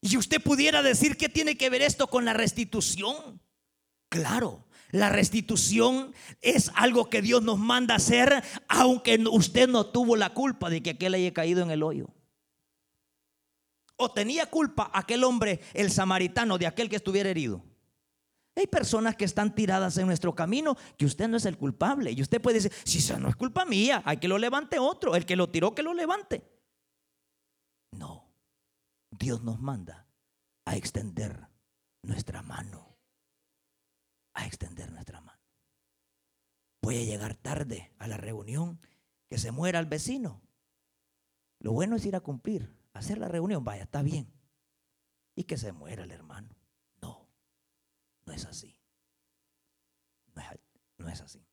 [0.02, 3.42] Y usted pudiera decir, ¿qué tiene que ver esto con la restitución?
[4.10, 10.34] Claro, la restitución es algo que Dios nos manda hacer, aunque usted no tuvo la
[10.34, 12.08] culpa de que aquel haya caído en el hoyo.
[13.98, 17.64] O tenía culpa aquel hombre, el samaritano, de aquel que estuviera herido.
[18.56, 22.12] Hay personas que están tiradas en nuestro camino que usted no es el culpable.
[22.12, 25.16] Y usted puede decir, si eso no es culpa mía, hay que lo levante otro.
[25.16, 26.42] El que lo tiró, que lo levante.
[27.92, 28.30] No,
[29.12, 30.08] Dios nos manda
[30.64, 31.48] a extender
[32.02, 32.95] nuestra mano.
[34.36, 35.42] A extender nuestra mano.
[36.82, 38.80] Voy a llegar tarde a la reunión,
[39.28, 40.44] que se muera el vecino.
[41.60, 44.32] Lo bueno es ir a cumplir, hacer la reunión, vaya, está bien.
[45.36, 46.56] Y que se muera el hermano.
[48.26, 48.76] No es así.
[50.98, 51.46] No es, así.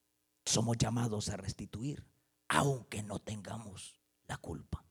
[0.47, 2.07] Somos llamados a restituir,
[2.49, 4.85] aunque no tengamos la culpa.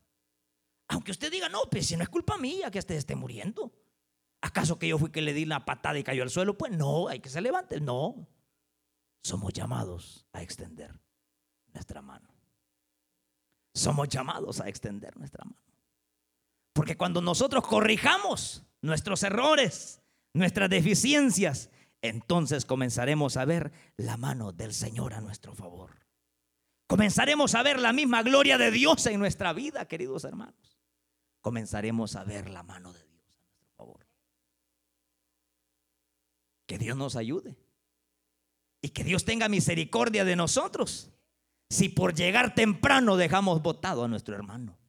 [0.88, 3.74] Aunque usted diga, no, pues si no es culpa mía que usted esté muriendo.
[4.42, 6.58] ¿Acaso que yo fui que le di la patada y cayó al suelo?
[6.58, 7.80] Pues no, hay que se levante.
[7.80, 8.28] No.
[9.24, 11.00] Somos llamados a extender
[11.74, 12.28] nuestra mano.
[13.74, 15.62] Somos llamados a extender nuestra mano.
[16.74, 20.02] Porque cuando nosotros corrijamos nuestros errores,
[20.34, 21.70] nuestras deficiencias,
[22.02, 26.00] entonces comenzaremos a ver la mano del Señor a nuestro favor.
[26.88, 30.80] Comenzaremos a ver la misma gloria de Dios en nuestra vida, queridos hermanos.
[31.42, 34.11] Comenzaremos a ver la mano de Dios a nuestro favor.
[36.72, 37.58] Que Dios nos ayude.
[38.82, 41.12] Y que Dios tenga misericordia de nosotros.
[41.70, 44.80] Si por llegar temprano dejamos votado a nuestro hermano.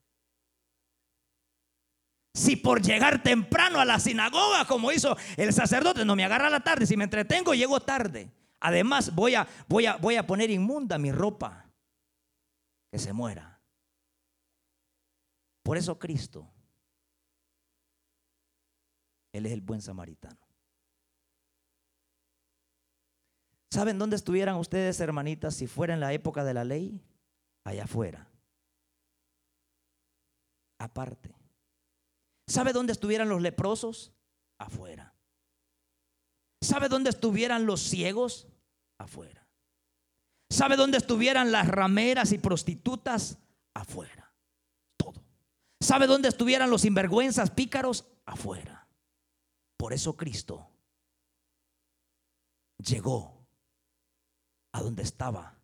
[2.32, 6.60] Si por llegar temprano a la sinagoga, como hizo el sacerdote, no me agarra la
[6.60, 8.30] tarde, si me entretengo, llego tarde.
[8.60, 11.68] Además, voy a, voy a, voy a poner inmunda mi ropa,
[12.92, 13.60] que se muera.
[15.64, 16.48] Por eso Cristo,
[19.32, 20.41] Él es el buen samaritano.
[23.72, 27.00] ¿Saben dónde estuvieran ustedes, hermanitas, si fuera en la época de la ley?
[27.64, 28.28] Allá afuera.
[30.78, 31.34] Aparte.
[32.46, 34.12] ¿Sabe dónde estuvieran los leprosos?
[34.58, 35.14] Afuera.
[36.60, 38.46] ¿Sabe dónde estuvieran los ciegos?
[38.98, 39.48] Afuera.
[40.50, 43.38] ¿Sabe dónde estuvieran las rameras y prostitutas?
[43.72, 44.34] Afuera.
[44.98, 45.24] Todo.
[45.80, 48.04] ¿Sabe dónde estuvieran los sinvergüenzas pícaros?
[48.26, 48.86] Afuera.
[49.78, 50.68] Por eso Cristo
[52.76, 53.41] llegó
[54.72, 55.58] a donde estaba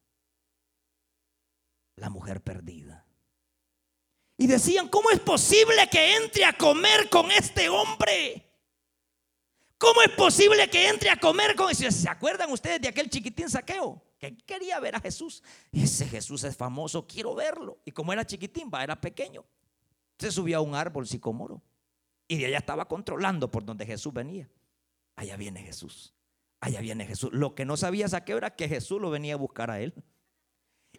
[1.97, 3.05] la mujer perdida.
[4.37, 8.45] Y decían, ¿cómo es posible que entre a comer con este hombre?
[9.79, 11.75] ¿Cómo es posible que entre a comer con?
[11.75, 14.03] ¿Se acuerdan ustedes de aquel chiquitín saqueo?
[14.19, 15.43] Que quería ver a Jesús.
[15.73, 17.79] Ese Jesús es famoso, quiero verlo.
[17.85, 19.45] Y como era chiquitín, va, era pequeño.
[20.19, 21.63] Se subió a un árbol sicomoro.
[22.27, 24.49] Y de allá estaba controlando por donde Jesús venía.
[25.17, 26.15] Allá viene Jesús.
[26.61, 27.31] Allá viene Jesús.
[27.33, 29.95] Lo que no sabía saqueo era que Jesús lo venía a buscar a él.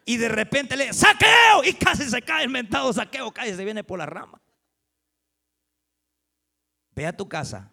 [0.06, 3.84] Y de repente le saqueo y casi se cae el mentado saqueo, cae, se viene
[3.84, 4.42] por la rama.
[6.96, 7.72] Ve a tu casa,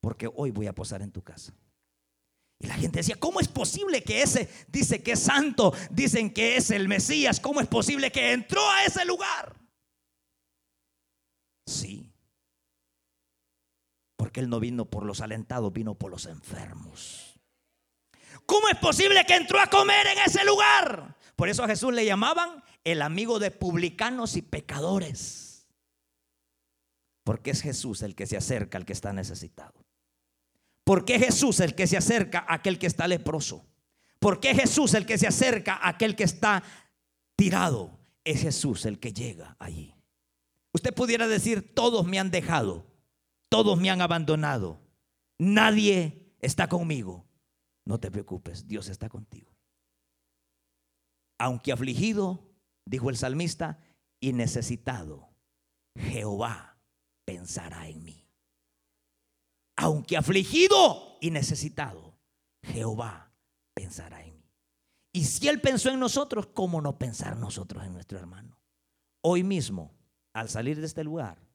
[0.00, 1.52] porque hoy voy a posar en tu casa.
[2.60, 5.72] Y la gente decía, ¿cómo es posible que ese dice que es santo?
[5.90, 7.38] Dicen que es el Mesías.
[7.38, 9.56] ¿Cómo es posible que entró a ese lugar?
[11.66, 12.07] Sí.
[14.18, 17.38] Porque él no vino por los alentados, vino por los enfermos.
[18.44, 21.16] ¿Cómo es posible que entró a comer en ese lugar?
[21.36, 25.68] Por eso a Jesús le llamaban el amigo de publicanos y pecadores.
[27.22, 29.86] Porque es Jesús el que se acerca al que está necesitado.
[30.82, 33.64] Porque es Jesús el que se acerca a aquel que está leproso.
[34.18, 36.64] Porque es Jesús el que se acerca a aquel que está
[37.36, 38.00] tirado.
[38.24, 39.94] Es Jesús el que llega allí.
[40.72, 42.84] Usted pudiera decir, todos me han dejado,
[43.48, 44.80] todos me han abandonado,
[45.38, 47.26] nadie está conmigo.
[47.84, 49.56] No te preocupes, Dios está contigo.
[51.38, 52.50] Aunque afligido,
[52.84, 53.78] dijo el salmista,
[54.20, 55.28] y necesitado
[55.98, 56.78] Jehová
[57.24, 58.26] pensará en mí.
[59.76, 62.18] Aunque afligido y necesitado,
[62.62, 63.32] Jehová
[63.74, 64.50] pensará en mí.
[65.12, 68.60] Y si Él pensó en nosotros, ¿cómo no pensar nosotros en nuestro hermano?
[69.20, 69.94] Hoy mismo,
[70.32, 71.47] al salir de este lugar,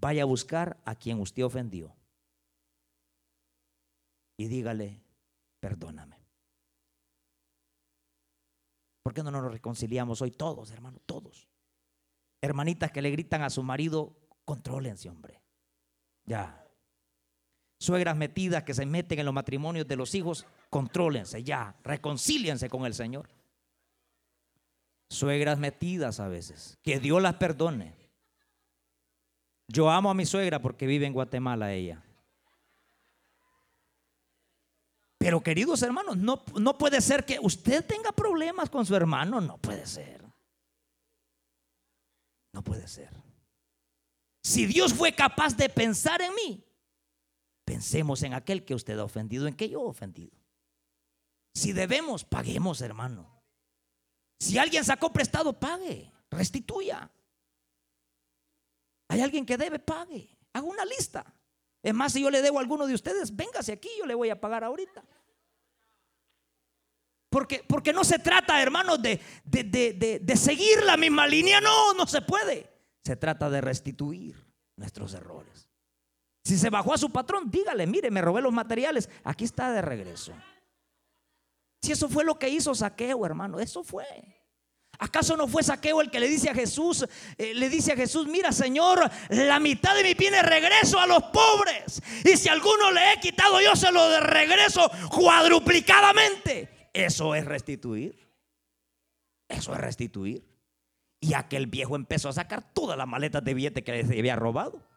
[0.00, 1.94] vaya a buscar a quien usted ofendió
[4.42, 5.00] y dígale,
[5.60, 6.16] perdóname.
[9.04, 11.00] ¿Por qué no nos reconciliamos hoy todos, hermanos?
[11.06, 11.48] Todos.
[12.40, 15.40] Hermanitas que le gritan a su marido, contrólense, hombre.
[16.24, 16.66] Ya.
[17.78, 21.76] Suegras metidas que se meten en los matrimonios de los hijos, contrólense, ya.
[21.84, 23.28] Reconcíliense con el Señor.
[25.08, 26.78] Suegras metidas a veces.
[26.82, 28.01] Que Dios las perdone.
[29.68, 32.02] Yo amo a mi suegra porque vive en Guatemala ella.
[35.18, 39.40] Pero queridos hermanos, no, no puede ser que usted tenga problemas con su hermano.
[39.40, 40.24] No puede ser.
[42.52, 43.10] No puede ser.
[44.42, 46.64] Si Dios fue capaz de pensar en mí,
[47.64, 50.36] pensemos en aquel que usted ha ofendido, en que yo he ofendido.
[51.54, 53.42] Si debemos, paguemos, hermano.
[54.40, 57.10] Si alguien sacó prestado, pague, restituya.
[59.12, 60.26] Hay alguien que debe, pague.
[60.54, 61.22] Haga una lista.
[61.82, 64.30] Es más, si yo le debo a alguno de ustedes, véngase aquí, yo le voy
[64.30, 65.04] a pagar ahorita.
[67.28, 71.60] Porque, porque no se trata, hermanos, de, de, seguir la misma línea.
[71.60, 72.70] No, no se puede.
[73.04, 74.46] Se trata de restituir
[74.78, 75.68] nuestros errores.
[76.42, 79.82] Si se bajó a su patrón, dígale, mire, me robé los materiales, aquí está de
[79.82, 80.32] regreso.
[81.82, 84.06] Si eso fue lo que hizo Saqueo, hermano, eso fue.
[85.02, 87.04] ¿Acaso no fue Saqueo el que le dice a Jesús,
[87.36, 91.24] eh, le dice a Jesús, mira Señor, la mitad de mi bienes regreso a los
[91.24, 92.00] pobres?
[92.24, 96.88] Y si alguno le he quitado, yo se lo regreso cuadruplicadamente.
[96.92, 98.16] Eso es restituir.
[99.48, 100.46] Eso es restituir.
[101.18, 104.88] Y aquel viejo empezó a sacar todas las maletas de billete que le había robado.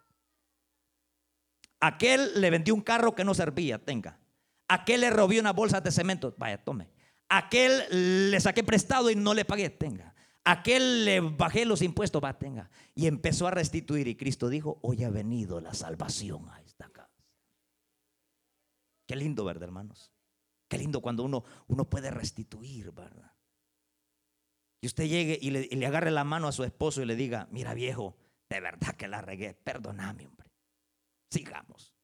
[1.80, 4.20] Aquel le vendió un carro que no servía, tenga.
[4.68, 6.95] Aquel le robó una bolsa de cemento, vaya, tome.
[7.30, 10.14] Aquel le saqué prestado y no le pagué, tenga.
[10.44, 12.70] Aquel le bajé los impuestos, va, tenga.
[12.94, 14.08] Y empezó a restituir.
[14.08, 17.26] Y Cristo dijo, hoy ha venido la salvación a esta casa.
[19.08, 20.12] Qué lindo, ¿verdad, hermanos?
[20.68, 23.34] Qué lindo cuando uno, uno puede restituir, ¿verdad?
[24.82, 27.16] Y usted llegue y le, y le agarre la mano a su esposo y le
[27.16, 28.16] diga, mira viejo,
[28.50, 30.52] de verdad que la regué, perdóname, hombre.
[31.32, 31.95] Sigamos.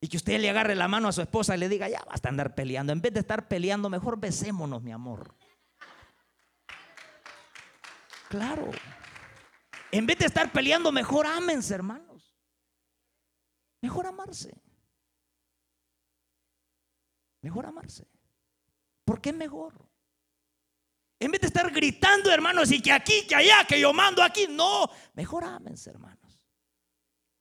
[0.00, 2.28] Y que usted le agarre la mano a su esposa y le diga, ya basta
[2.28, 2.92] andar peleando.
[2.92, 5.34] En vez de estar peleando, mejor besémonos, mi amor.
[8.28, 8.70] Claro.
[9.90, 12.36] En vez de estar peleando, mejor ámense, hermanos.
[13.80, 14.60] Mejor amarse.
[17.40, 18.06] Mejor amarse.
[19.04, 19.88] ¿Por qué mejor?
[21.20, 24.46] En vez de estar gritando, hermanos, y que aquí, que allá, que yo mando aquí,
[24.48, 24.88] no.
[25.14, 26.17] Mejor ámense, hermanos.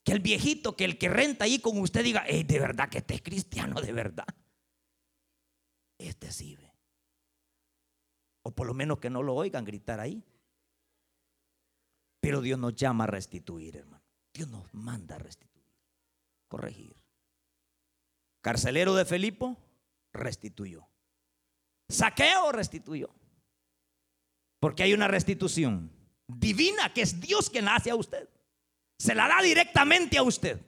[0.07, 3.15] Que el viejito, que el que renta ahí con usted diga, de verdad que este
[3.15, 4.25] es cristiano, de verdad.
[5.97, 6.71] Este sirve.
[8.41, 10.23] O por lo menos que no lo oigan gritar ahí.
[12.21, 14.01] Pero Dios nos llama a restituir, hermano.
[14.33, 15.75] Dios nos manda a restituir,
[16.47, 16.95] corregir.
[18.39, 19.57] Carcelero de Felipo,
[20.13, 20.87] restituyó.
[21.89, 23.09] Saqueo, restituyó.
[24.61, 25.91] Porque hay una restitución
[26.29, 28.29] divina que es Dios quien hace a usted.
[28.99, 30.59] Se la da directamente a usted.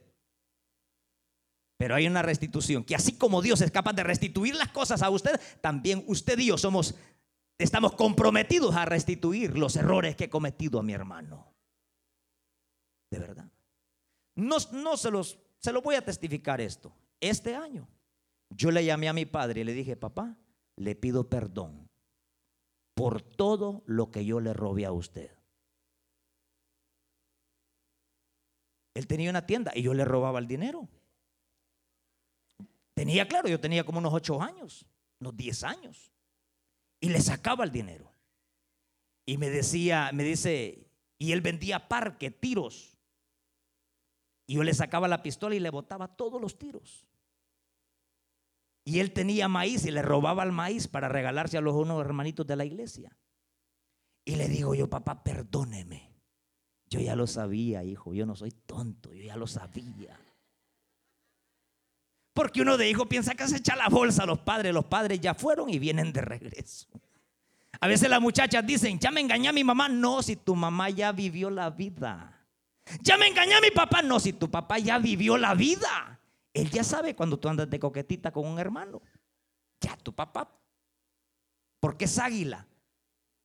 [1.80, 5.08] Pero hay una restitución que así como Dios es capaz de restituir las cosas a
[5.08, 6.94] usted, también usted y yo somos
[7.58, 11.54] estamos comprometidos a restituir los errores que he cometido a mi hermano.
[13.10, 13.50] De verdad.
[14.36, 16.94] No, no se los se lo voy a testificar esto.
[17.18, 17.88] Este año
[18.50, 20.36] yo le llamé a mi padre y le dije, "Papá,
[20.76, 21.88] le pido perdón
[22.94, 25.39] por todo lo que yo le robé a usted."
[29.00, 30.86] Él tenía una tienda y yo le robaba el dinero.
[32.92, 34.84] Tenía, claro, yo tenía como unos ocho años,
[35.20, 36.12] unos diez años.
[37.00, 38.12] Y le sacaba el dinero.
[39.24, 40.86] Y me decía, me dice,
[41.16, 42.98] y él vendía parque, tiros.
[44.46, 47.06] Y yo le sacaba la pistola y le botaba todos los tiros.
[48.84, 52.46] Y él tenía maíz y le robaba el maíz para regalarse a los unos hermanitos
[52.46, 53.16] de la iglesia.
[54.26, 56.09] Y le digo yo, papá, perdóneme.
[56.90, 60.18] Yo ya lo sabía, hijo, yo no soy tonto, yo ya lo sabía.
[62.34, 65.20] Porque uno de hijo piensa que se echa la bolsa a los padres, los padres
[65.20, 66.88] ya fueron y vienen de regreso.
[67.80, 69.88] A veces las muchachas dicen, ya me engañé a mi mamá.
[69.88, 72.46] No, si tu mamá ya vivió la vida.
[73.02, 74.02] Ya me engañé a mi papá.
[74.02, 76.20] No, si tu papá ya vivió la vida.
[76.52, 79.00] Él ya sabe cuando tú andas de coquetita con un hermano.
[79.80, 80.50] Ya tu papá.
[81.78, 82.66] Porque es águila.